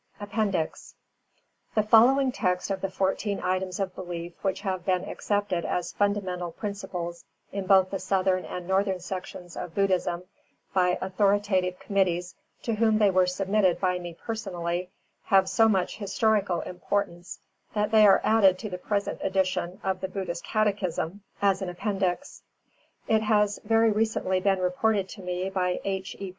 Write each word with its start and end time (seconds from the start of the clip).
APPENDIX 0.19 0.95
The 1.75 1.83
following 1.83 2.31
text 2.31 2.71
of 2.71 2.81
the 2.81 2.89
fourteen 2.89 3.39
items 3.39 3.79
of 3.79 3.93
belief 3.93 4.33
which 4.43 4.61
have 4.61 4.83
been 4.83 5.05
accepted 5.05 5.63
as 5.63 5.91
fundamental 5.91 6.51
principles 6.51 7.23
in 7.51 7.67
both 7.67 7.91
the 7.91 7.99
Southern 7.99 8.43
and 8.43 8.67
Northern 8.67 8.99
sections 8.99 9.55
of 9.55 9.75
Buddhism, 9.75 10.23
by 10.73 10.97
authoritative 11.01 11.77
committees 11.79 12.33
to 12.63 12.73
whom 12.73 12.97
they 12.97 13.11
were 13.11 13.27
submitted 13.27 13.79
by 13.79 13.99
me 13.99 14.15
personally, 14.19 14.89
have 15.25 15.47
so 15.47 15.69
much 15.69 15.97
historical 15.97 16.61
importance 16.61 17.37
that 17.75 17.91
they 17.91 18.07
are 18.07 18.21
added 18.23 18.57
to 18.57 18.71
the 18.71 18.79
present 18.79 19.19
edition 19.21 19.79
of 19.83 20.01
THE 20.01 20.07
BUDDHIST 20.07 20.43
CATECHISM 20.43 21.21
as 21.43 21.61
an 21.61 21.69
Appendix. 21.69 22.41
It 23.07 23.21
has 23.21 23.59
very 23.63 23.91
recently 23.91 24.39
been 24.39 24.57
reported 24.61 25.07
to 25.09 25.21
me 25.21 25.51
by 25.51 25.79
H. 25.85 26.15
E. 26.19 26.29